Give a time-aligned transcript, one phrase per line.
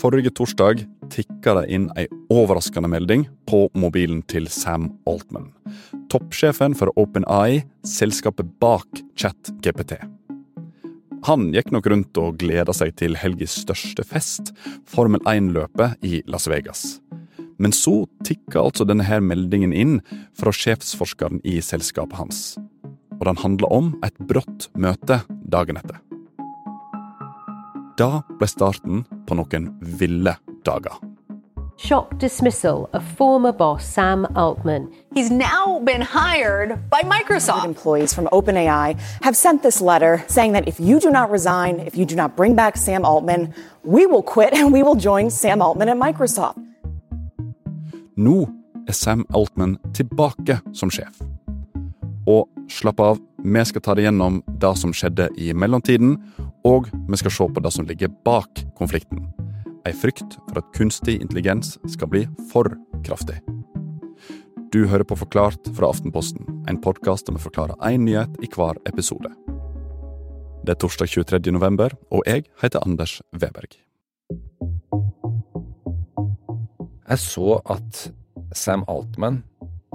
[0.00, 5.50] Forrige torsdag tikka det inn ei overraskende melding på mobilen til Sam Altman.
[6.08, 9.98] Toppsjefen for OpenAI, selskapet bak ChatGPT.
[11.28, 14.54] Han gikk nok rundt og gleda seg til helgas største fest,
[14.88, 16.84] Formel 1-løpet i Las Vegas.
[17.60, 19.98] Men så tikka altså denne her meldingen inn
[20.32, 22.44] fra sjefsforskeren i selskapet hans.
[23.18, 26.00] Og den handla om et brått møte dagen etter.
[28.00, 29.66] Da ble starten på noen
[30.00, 30.32] ville
[30.64, 30.94] dager.
[31.76, 34.88] Shock dismissal of former boss Sam Altman.
[35.14, 37.64] He's now been hired by Microsoft.
[37.64, 41.94] Employees from OpenAI have sent this letter saying that if you do not resign, if
[41.94, 43.52] you do not bring back Sam Altman,
[43.84, 46.58] we will quit and we will join Sam Altman at Microsoft.
[48.16, 48.48] Nå
[48.88, 51.20] er Sam Altman tilbake som sjef.
[52.26, 56.16] Og slapp av, vi skal ta det gjennom det som skjedde i mellomtiden,
[56.66, 59.26] og vi skal se på det som ligger bak konflikten.
[59.88, 62.68] Ei frykt for at kunstig intelligens skal bli for
[63.06, 63.40] kraftig.
[64.70, 68.78] Du hører på Forklart fra Aftenposten, en podkast der vi forklarer én nyhet i hver
[68.86, 69.32] episode.
[70.62, 71.50] Det er torsdag 23.
[71.56, 73.80] november, og jeg heter Anders Weberg.
[77.08, 78.12] Jeg så at
[78.54, 79.42] Sam Altman,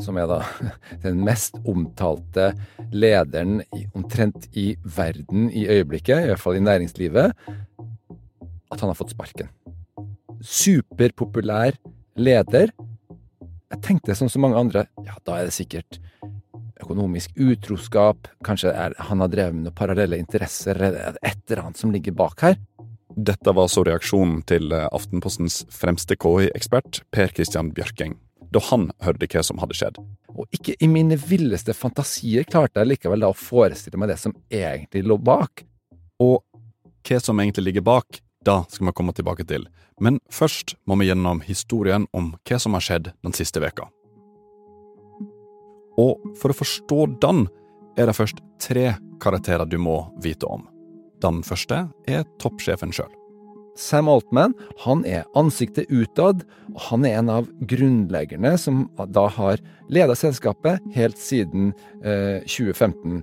[0.03, 0.41] som er da
[1.05, 2.51] den mest omtalte
[2.93, 3.61] lederen
[3.95, 7.35] omtrent i verden i øyeblikket, i hvert fall i næringslivet,
[8.71, 9.52] at han har fått sparken.
[10.41, 11.77] Superpopulær
[12.19, 12.73] leder.
[13.71, 15.99] Jeg tenkte som så mange andre, ja, da er det sikkert
[16.83, 21.81] økonomisk utroskap, kanskje er, han har drevet med noen parallelle interesser, eller et eller annet
[21.81, 22.59] som ligger bak her.
[23.15, 28.17] Dette var så reaksjonen til Aftenpostens fremste KI-ekspert, Per Christian Bjørking,
[28.56, 30.00] da han hørte hva som hadde skjedd.
[30.36, 34.36] Og ikke i mine villeste fantasier klarte jeg likevel da å forestille meg det som
[34.50, 35.66] egentlig lå bak.
[36.23, 36.39] Og
[37.06, 39.67] hva som egentlig ligger bak, da skal vi komme tilbake til.
[40.02, 43.89] Men først må vi gjennom historien om hva som har skjedd den siste veka.
[45.99, 47.45] Og for å forstå den,
[47.95, 50.65] er det først tre karakterer du må vite om.
[51.23, 53.11] Den første er toppsjefen sjøl.
[53.75, 54.55] Sam Altman
[54.86, 60.83] han er ansiktet utad, og han er en av grunnleggerne som da har ledet selskapet
[60.95, 63.21] helt siden eh, 2015.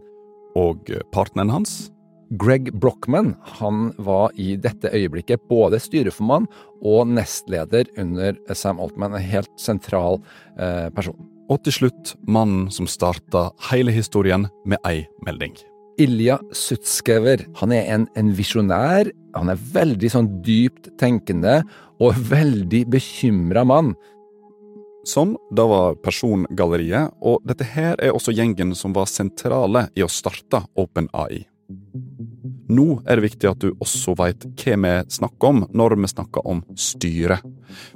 [0.61, 1.93] Og partneren hans?
[2.41, 6.47] Greg Brochman han var i dette øyeblikket både styreformann
[6.81, 10.21] og nestleder under Sam Altman, en helt sentral
[10.59, 11.19] eh, person.
[11.53, 15.59] Og til slutt mannen som starta hele historien med ei melding.
[16.01, 17.45] Ilja Sutskever.
[17.61, 19.11] Han er en, en visjonær.
[19.37, 21.61] Han er veldig sånn dypt tenkende
[22.03, 23.93] og veldig bekymra mann.
[25.09, 30.11] Sånn, da var persongalleriet, og dette her er også gjengen som var sentrale i å
[30.11, 31.43] starte OpenAI.
[32.73, 36.47] Nå er det viktig at du også veit hva vi snakker om når vi snakker
[36.49, 37.41] om styre.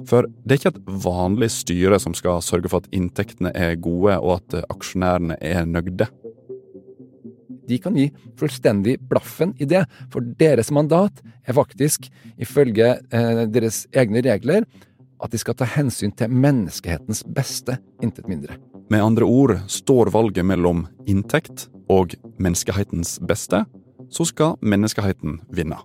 [0.09, 4.19] For det er ikke et vanlig styre som skal sørge for at inntektene er gode
[4.19, 6.09] og at aksjonærene er nøgde.
[7.67, 8.07] De kan gi
[8.39, 9.83] fullstendig blaffen i det,
[10.13, 12.07] for deres mandat er faktisk,
[12.39, 14.67] ifølge eh, deres egne regler,
[15.17, 18.59] at de skal ta hensyn til menneskehetens beste, intet mindre.
[18.89, 23.65] Med andre ord, står valget mellom inntekt og menneskehetens beste,
[24.13, 25.79] så skal menneskeheten vinne.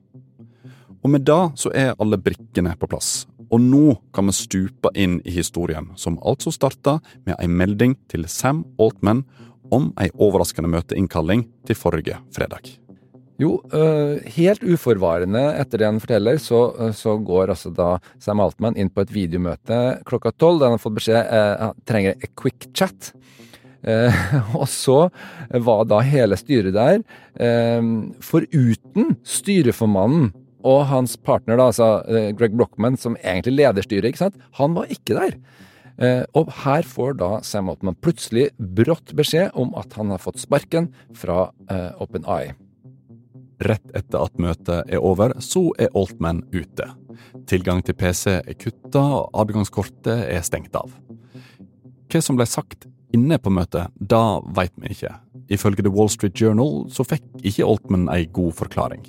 [1.02, 3.24] Og med det så er alle brikkene på plass.
[3.52, 8.24] Og nå kan vi stupe inn i historien, som altså starta med ei melding til
[8.30, 9.26] Sam Altman
[9.72, 12.74] om ei overraskende møteinnkalling til forrige fredag.
[13.40, 13.56] Jo,
[14.36, 16.60] helt uforvarende etter det han forteller, så,
[16.94, 20.82] så, går altså da Sam Altman inn på et videomøte klokka tolv, der han har
[20.84, 23.10] fått beskjed eh, han trenger a quick chat.
[23.82, 24.20] Eh,
[24.60, 24.98] og så
[25.64, 27.02] var da hele styret der,
[27.42, 27.82] eh,
[28.22, 30.30] foruten styreformannen
[30.62, 34.78] og hans partner, da, altså eh, Greg Brochman, som egentlig leder styret, ikke sant, han
[34.78, 35.36] var ikke der.
[35.98, 40.40] Eh, og her får da Sam Altman plutselig brått beskjed om at han har fått
[40.42, 41.50] sparken fra
[42.00, 42.54] Open Eye.
[43.62, 46.88] Rett etter at møtet er over, så er Altman ute.
[47.46, 50.90] Tilgang til PC er kutta, og adgangskortet er stengt av.
[52.10, 55.12] Hva som ble sagt inne på møtet, da veit vi ikke.
[55.52, 59.04] Ifølge The Wall Street Journal så fikk ikke Altman ei god forklaring.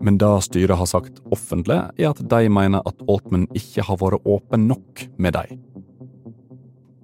[0.00, 4.26] Men det styret har sagt offentlig, er at de mener at Altman ikke har vært
[4.26, 5.58] åpen nok med dem.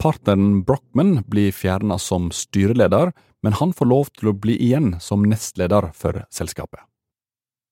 [0.05, 5.25] Partneren Brochman blir fjerna som styreleder, men han får lov til å bli igjen som
[5.25, 6.83] nestleder for selskapet.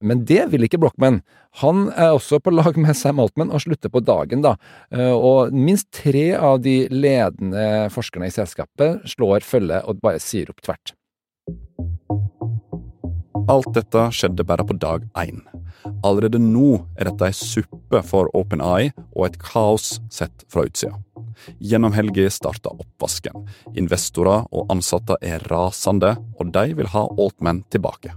[0.02, 1.20] Men det vil ikke Brochman.
[1.60, 4.56] Han er også på lag med Sam Altman og slutter på dagen, da.
[5.12, 10.64] Og minst tre av de ledende forskerne i selskapet slår følge og bare sier opp
[10.64, 10.96] tvert.
[13.50, 15.40] Alt dette skjedde bare på dag én.
[16.06, 20.94] Allerede nå er dette ei suppe for OpenAI og et kaos sett fra utsida.
[21.58, 23.46] Gjennom helga starta oppvasken.
[23.74, 28.14] Investorer og ansatte er rasende, og de vil ha Altman tilbake.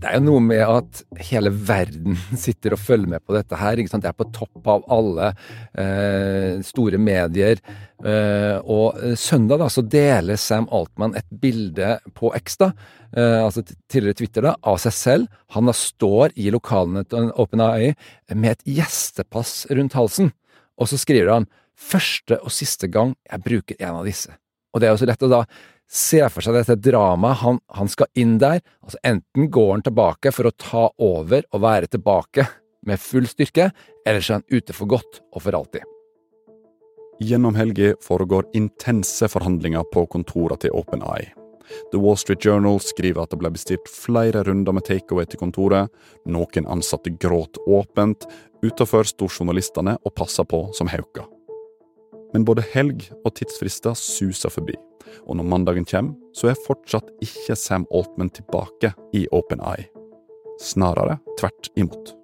[0.00, 3.76] Det er jo noe med at hele verden sitter og følger med på dette her.
[3.76, 5.26] Det er på topp av alle
[5.76, 7.60] eh, store medier.
[8.00, 14.22] Eh, og søndag da, så deler Sam Altman et bilde på X, eh, altså tidligere
[14.22, 15.40] Twitter, da, av seg selv.
[15.52, 17.92] Han da står i lokalene til OpenAI
[18.32, 20.32] med et gjestepass rundt halsen.
[20.80, 24.32] Og så skriver han 'første og siste gang jeg bruker en av disse'.
[24.72, 25.44] Og det er jo så lett å da
[25.90, 27.40] se for seg dette dramaet.
[27.42, 28.60] Han, han, skal inn der.
[28.84, 32.46] altså Enten går han tilbake for å ta over og være tilbake
[32.86, 33.70] med full styrke,
[34.06, 35.84] eller så er han ute for godt og for alltid.
[37.20, 41.34] Gjennom helga foregår intense forhandlinger på kontorene til OpenEye.
[41.92, 45.90] The Wall Street Journal skriver at det ble bestilt flere runder med takeaway til kontoret.
[46.26, 48.26] Noen ansatte gråt åpent.
[48.64, 51.28] Utenfor sto journalistene og passa på som hauker.
[52.34, 54.76] Men både helg og tidsfrister suser forbi,
[55.26, 59.88] og når mandagen kommer, så er fortsatt ikke Sam Altman tilbake i Open Eye.
[60.60, 62.14] Snarere tvert imot.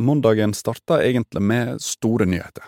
[0.00, 2.64] Mandagen starta egentlig med store nyheter.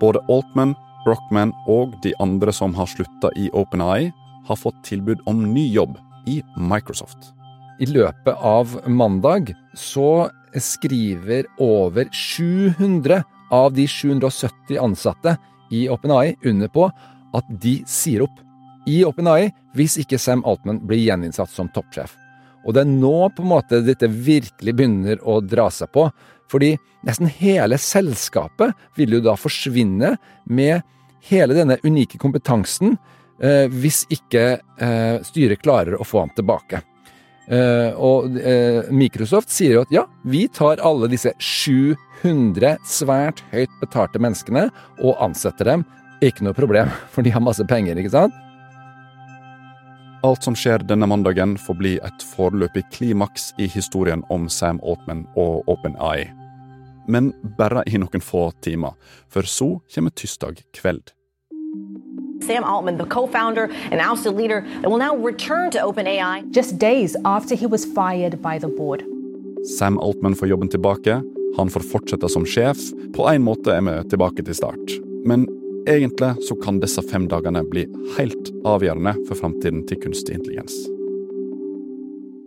[0.00, 0.74] Både Altman,
[1.04, 4.12] Brochman og de andre som har slutta i OpenEye,
[4.46, 5.96] har fått tilbud om ny jobb
[6.30, 7.32] i Microsoft.
[7.78, 15.36] I løpet av mandag så skriver over 700 av de 770 ansatte
[15.70, 16.86] i OpenAI under på
[17.36, 18.40] at de sier opp
[18.88, 22.14] i OpenAI hvis ikke Sam Altman blir gjeninnsatt som toppsjef.
[22.64, 26.08] Og det er nå på en måte dette virkelig begynner å dra seg på,
[26.50, 26.72] fordi
[27.06, 30.16] nesten hele selskapet vil jo da forsvinne
[30.48, 30.80] med
[31.28, 32.96] hele denne unike kompetansen
[33.42, 36.80] eh, hvis ikke eh, styret klarer å få ham tilbake.
[37.46, 43.70] Eh, og uh, Microsoft sier jo at ja, vi tar alle disse 700 svært høyt
[43.82, 44.66] betalte menneskene
[44.98, 45.86] og ansetter dem.
[46.24, 48.42] Ikke noe problem, for de har masse penger, ikke sant?
[50.26, 55.22] Alt som skjer denne mandagen, får bli et foreløpig klimaks i historien om Sam Altman
[55.38, 56.32] og OpenEye.
[57.06, 58.96] Men bare i noen få timer,
[59.30, 61.12] for så kommer tirsdag kveld.
[62.42, 66.44] Sam Altman, the co founder and ousted leader, will now return to OpenAI.
[66.50, 69.02] just days after he was fired by the board.
[69.78, 71.22] Sam Altman får jobben tilbake.
[71.56, 72.78] Han får fortsette som sjef.
[73.16, 74.94] På en måte er vi tilbake til start.
[75.26, 75.46] Men
[75.88, 77.86] egentlig så kan disse fem dagene bli
[78.18, 80.74] helt avgjørende for framtiden til kunstig intelligens.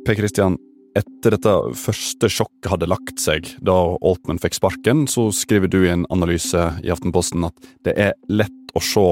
[0.08, 0.58] Per Christian,
[0.98, 5.94] etter dette første sjokket hadde lagt seg da Altman fikk sparken, så skriver du i
[5.94, 9.08] en analyse i Aftenposten at det er lett å se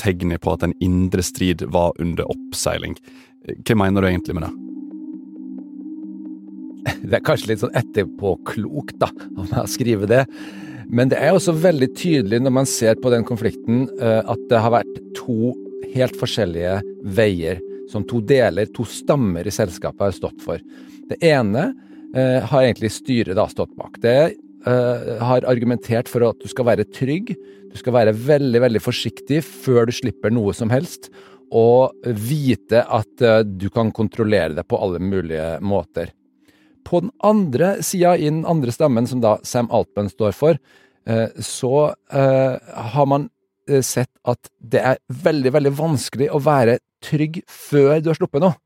[0.00, 2.96] tegnet på at en indre strid var under oppseiling.
[3.64, 4.56] Hva mener du egentlig med det?
[7.10, 10.24] Det er kanskje litt sånn etterpåklokt, da, om jeg skriver det.
[10.90, 14.62] Men det er også veldig tydelig når man ser på den konflikten, eh, at det
[14.64, 15.52] har vært to
[15.94, 16.80] helt forskjellige
[17.16, 17.60] veier,
[17.90, 20.62] som to deler, to stammer i selskapet har stått for.
[21.10, 21.70] Det ene
[22.14, 23.98] eh, har egentlig styret da stått bak.
[24.02, 24.16] Det
[24.64, 27.30] har argumentert for at du skal være trygg,
[27.70, 31.08] du skal være veldig, veldig forsiktig før du slipper noe som helst,
[31.50, 36.12] og vite at eh, du kan kontrollere det på alle mulige måter.
[36.86, 40.60] På den andre sida, i den andre stemmen, som da Sam Altman står for,
[41.06, 42.56] eh, så eh,
[42.94, 43.28] har man
[43.68, 48.46] eh, sett at det er veldig, veldig vanskelig å være trygg før du har sluppet
[48.46, 48.58] noe.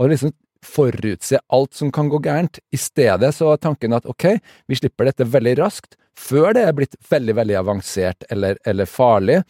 [0.00, 2.60] Og liksom forutse alt som kan gå gærent.
[2.72, 4.36] I stedet så er tanken at ok,
[4.68, 9.40] vi slipper dette veldig raskt, før det er blitt veldig, veldig avansert eller, eller farlig,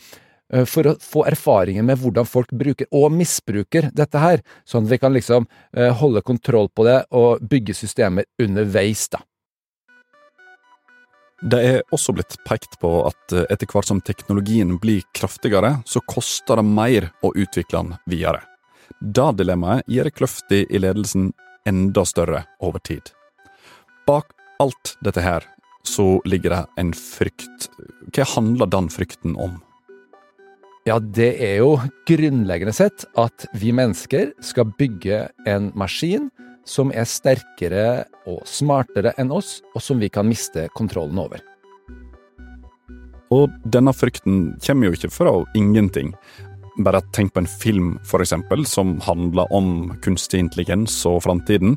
[0.53, 4.95] eh, for å få erfaringer med hvordan folk bruker og misbruker dette her, sånn at
[4.95, 9.23] vi kan liksom eh, holde kontroll på det og bygge systemer underveis, da.
[11.43, 16.05] Det er også blitt pekt på at eh, etter hvert som teknologien blir kraftigere, så
[16.07, 18.45] koster det mer å utvikle den videre.
[19.01, 21.33] Da dilemmaet gjør kløfta i ledelsen
[21.69, 23.13] enda større over tid.
[24.07, 24.33] Bak
[24.63, 25.47] alt dette her
[25.87, 27.69] så ligger det en frykt.
[28.15, 29.61] Hva handler den frykten om?
[30.87, 31.77] Ja, det er jo
[32.09, 36.29] grunnleggende sett at vi mennesker skal bygge en maskin
[36.67, 41.43] som er sterkere og smartere enn oss, og som vi kan miste kontrollen over.
[43.33, 46.13] Og denne frykten kommer jo ikke fra ingenting.
[46.81, 51.77] Bare tenk på en film for eksempel, som handler om kunstig intelligens og framtiden.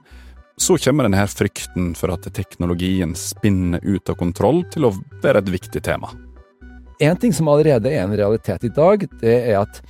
[0.58, 5.52] så kommer denne frykten for at teknologien spinner ut av kontroll til å være et
[5.52, 6.08] viktig tema.
[7.04, 9.82] En ting som allerede er en realitet i dag, det er at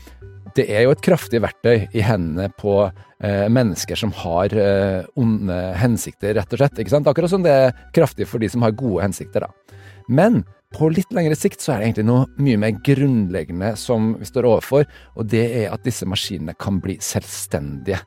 [0.55, 5.57] det er jo et kraftig verktøy i hendene på eh, mennesker som har eh, onde
[5.77, 6.81] hensikter, rett og slett.
[6.95, 9.45] Akkurat som det er kraftig for de som har gode hensikter.
[9.45, 9.81] da.
[10.07, 14.27] Men på litt lengre sikt så er det egentlig noe mye mer grunnleggende som vi
[14.27, 18.01] står overfor, og det er at disse maskinene kan bli selvstendige.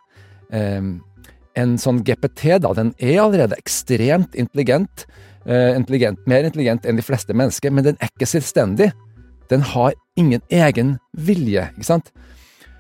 [0.53, 0.91] Eh,
[1.59, 5.07] en sånn GPT da, den er allerede ekstremt intelligent,
[5.47, 8.93] eh, intelligent, mer intelligent enn de fleste mennesker, men den er ikke selvstendig.
[9.49, 12.13] Den har ingen egen vilje, ikke sant?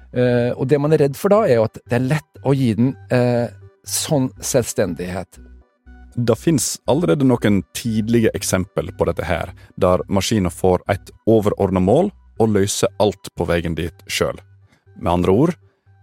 [0.09, 2.55] Uh, og det man er redd for da, er jo at det er lett å
[2.57, 3.49] gi den uh,
[3.85, 5.41] sånn selvstendighet.
[6.15, 12.11] Det finnes allerede noen tidlige eksempel på dette her, der maskiner får et overordna mål
[12.39, 14.39] og løser alt på veien dit sjøl.
[14.99, 15.55] Med andre ord,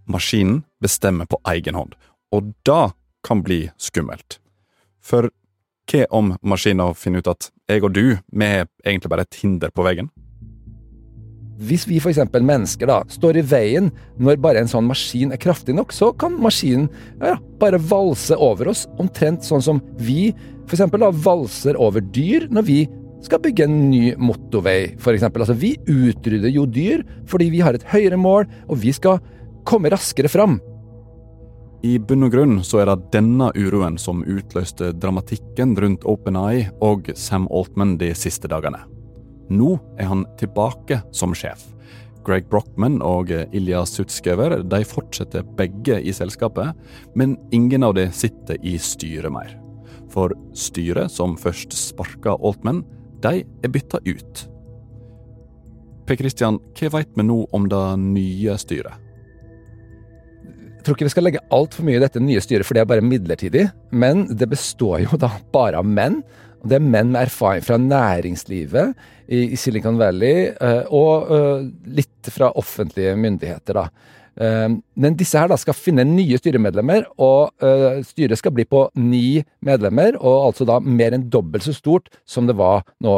[0.07, 1.95] maskinen bestemmer på egen hånd,
[2.31, 2.93] og det
[3.25, 4.39] kan bli skummelt.
[5.01, 5.29] For
[5.89, 9.73] hva om maskinen finner ut at jeg og du, vi er egentlig bare et hinder
[9.73, 10.09] på veien?
[11.55, 12.19] Hvis vi f.eks.
[12.35, 13.87] mennesker da, står i veien
[14.19, 16.89] når bare en sånn maskin er kraftig nok, så kan maskinen
[17.21, 20.33] ja, bare valse over oss, omtrent sånn som vi
[20.67, 20.83] f.eks.
[21.23, 22.79] valser over dyr når vi
[23.25, 25.27] skal bygge en ny motorvei, f.eks.
[25.31, 29.21] Altså, vi utrydder jo dyr fordi vi har et høyere mål, og vi skal
[29.65, 30.59] komme raskere fram.
[31.85, 37.11] I bunn og grunn så er det denne uroen som utløste dramatikken rundt OpenAI og
[37.19, 38.81] Sam Altman de siste dagene.
[39.49, 41.67] Nå er han tilbake som sjef.
[42.25, 46.73] Greg Brochman og Ilja Sutskever de fortsetter begge i selskapet,
[47.13, 49.53] men ingen av dem sitter i styret mer.
[50.09, 52.83] For styret, som først sparka Altman,
[53.21, 54.45] de er bytta ut.
[56.05, 59.01] Per Christian, hva veit vi nå om det nye styret?
[60.75, 62.89] Jeg tror ikke vi skal legge altfor mye i dette nye styret, for det er
[62.91, 63.63] bare midlertidig.
[63.89, 66.19] Men det består jo da bare av menn.
[66.65, 68.95] Det er menn med erfaring fra næringslivet
[69.27, 71.67] i, Silicon Valley, eh, og eh,
[71.99, 73.85] litt fra offentlige myndigheter, da.
[74.35, 77.53] Eh, men disse her da skal finne nye styremedlemmer, og
[78.07, 82.49] styret skal bli på ni medlemmer, og altså da mer enn dobbelt så stort som
[82.49, 83.15] det var nå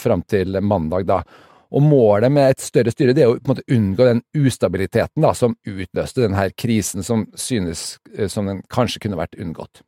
[0.00, 1.22] fram til mandag, da.
[1.70, 5.22] Og målet med et større styre det er å på en måte unngå den ustabiliteten
[5.22, 8.00] da, som utløste denne krisen, som synes
[8.32, 9.84] som den kanskje kunne vært unngått.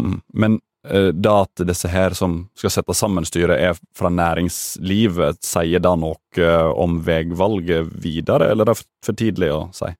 [0.00, 0.20] Mm.
[0.32, 0.56] Men
[0.88, 5.96] Eh, da at disse her som skal sette sammen styret, er fra næringslivet, sier det
[6.00, 9.90] noe eh, om veivalget videre, eller er det for tidlig å si?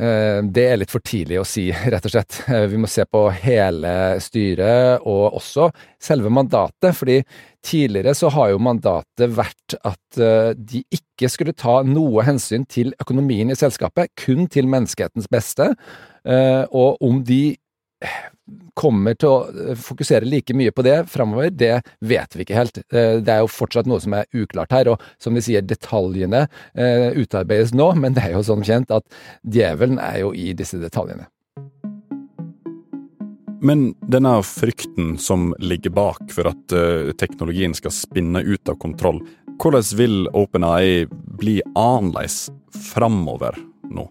[0.00, 2.42] Eh, det er litt for tidlig å si, rett og slett.
[2.68, 6.92] Vi må se på hele styret og også selve mandatet.
[6.96, 7.22] fordi
[7.64, 10.20] tidligere så har jo mandatet vært at
[10.56, 15.68] de ikke skulle ta noe hensyn til økonomien i selskapet, kun til menneskehetens beste.
[16.24, 17.58] Og om de
[18.80, 22.80] kommer til å eh, fokusere like mye på det framover, det vet vi ikke helt.
[22.92, 26.46] Eh, det er jo fortsatt noe som er uklart her, og som de sier, detaljene
[26.74, 29.06] eh, utarbeides nå, men det er jo sånn kjent at
[29.42, 31.28] djevelen er jo i disse detaljene.
[33.60, 36.72] Men denne frykten som ligger bak for at
[37.20, 39.18] teknologien skal spinne ut av kontroll,
[39.60, 43.60] hvordan vil OpenAI bli annerledes framover
[43.92, 44.06] nå?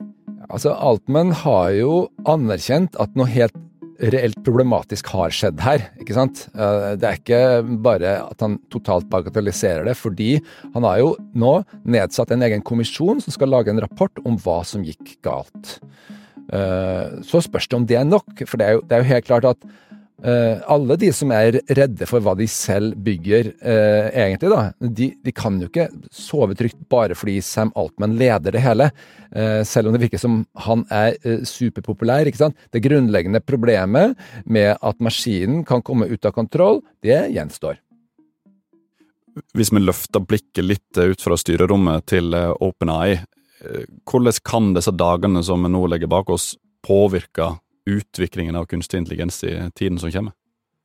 [0.50, 1.96] Altså, Altman har jo
[2.29, 3.58] anerkjent at noe helt
[3.99, 5.89] reelt problematisk har skjedd her.
[5.99, 6.45] ikke sant?
[6.53, 7.41] Eh, det er ikke
[7.83, 10.37] bare at han totalt bagatelliserer det, fordi
[10.75, 14.61] han har jo nå nedsatt en egen kommisjon som skal lage en rapport om hva
[14.67, 15.77] som gikk galt.
[16.49, 19.11] Eh, så spørs det om det er nok, for det er jo, det er jo
[19.11, 19.69] helt klart at
[20.19, 25.07] Uh, alle de som er redde for hva de selv bygger, uh, egentlig, da, de,
[25.23, 28.89] de, kan jo ikke sove trygt bare fordi Sam Altman leder det hele.
[29.31, 31.15] Uh, selv om det virker som han er
[31.47, 32.27] superpopulær.
[32.27, 32.57] ikke sant?
[32.75, 37.79] Det grunnleggende problemet med at maskinen kan komme ut av kontroll, det gjenstår.
[39.55, 43.21] Hvis vi løfter blikket litt ut fra styrerommet til OpenAI,
[44.09, 47.53] hvordan kan disse dagene som vi nå legger bak oss, påvirke
[47.89, 50.36] utviklingen av kunstig intelligens i tiden som kommer?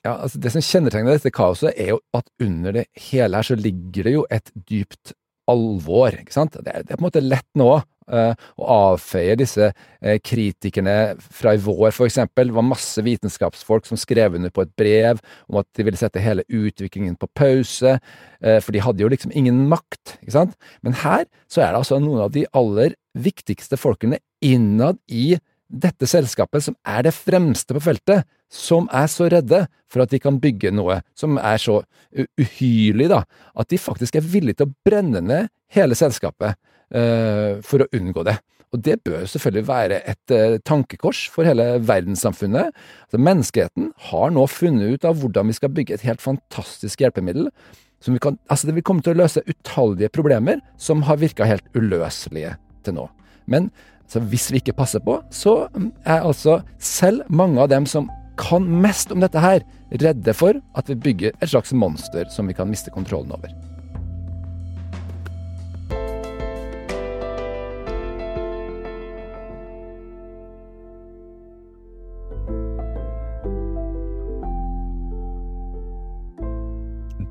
[0.05, 3.57] Ja, altså Det som kjennetegner dette kaoset, er jo at under det hele her så
[3.57, 5.15] ligger det jo et dypt
[5.51, 6.15] alvor.
[6.17, 6.57] ikke sant?
[6.61, 11.15] Det er, det er på en måte lett nå uh, å avfeie disse uh, kritikerne
[11.21, 12.51] fra i vår, for eksempel.
[12.51, 16.23] Det var masse vitenskapsfolk som skrev under på et brev om at de ville sette
[16.25, 20.19] hele utviklingen på pause, uh, for de hadde jo liksom ingen makt.
[20.21, 20.57] ikke sant?
[20.85, 25.35] Men her så er det altså noen av de aller viktigste folkene innad i
[25.69, 30.21] dette selskapet, som er det fremste på feltet, som er så redde for at de
[30.23, 31.81] kan bygge noe som er så
[32.15, 33.25] uhyrlig, da,
[33.59, 36.55] at de faktisk er villige til å brenne ned hele selskapet
[36.95, 38.37] uh, for å unngå det.
[38.75, 42.73] Og det bør selvfølgelig være et eh, tankekors for hele verdenssamfunnet.
[43.07, 47.53] Altså, menneskeheten har nå funnet ut av hvordan vi skal bygge et helt fantastisk hjelpemiddel.
[48.03, 51.47] Som vi kan, altså det vil komme til å løse utallige problemer som har virka
[51.47, 53.07] helt uløselige til nå.
[53.47, 53.71] Men
[54.05, 55.69] altså, hvis vi ikke passer på, så
[56.05, 59.63] er altså selv mange av dem som kan mest om dette her,
[60.03, 63.53] redde for at vi bygger et slags monster som vi kan miste kontrollen over.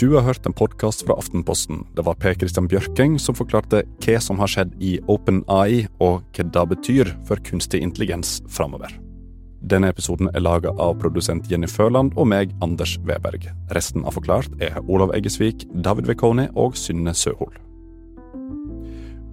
[0.04, 1.86] Du har hørt en podkast fra Aftenposten.
[1.96, 6.44] Det var Per Christian Bjørking som forklarte hva som har skjedd i OpenAI, og hva
[6.58, 8.92] det betyr for kunstig intelligens framover.
[9.64, 13.48] Denne episoden er laga av produsent Jenny Førland og meg, Anders Weberg.
[13.78, 17.56] Resten av Forklart er Olav Eggesvik, David Vekoni og Synne Søhol.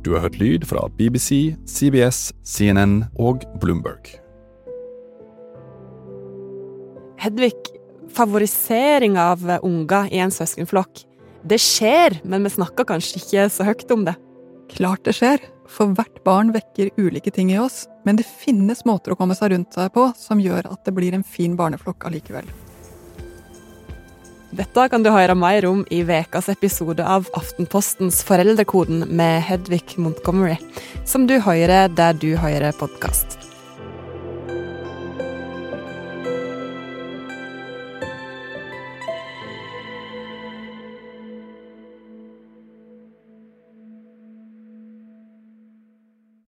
[0.07, 4.15] Du har hørt lyd fra BBC, CBS, CNN og Bloomberg.
[7.27, 7.59] Hedvig,
[8.17, 11.05] favorisering av unger i en søskenflokk.
[11.43, 14.17] Det skjer, men vi snakker kanskje ikke så høyt om det.
[14.71, 19.15] Klart det skjer, for hvert barn vekker ulike ting i oss, men det finnes måter
[19.15, 22.47] å komme seg rundt seg på som gjør at det blir en fin barneflokk allikevel.
[24.51, 30.59] Dette kan du høre mer om i ukas episode av Aftenpostens Foreldrekoden med Hedvig Montgomery,
[31.07, 33.40] som du hører der du hører podkast.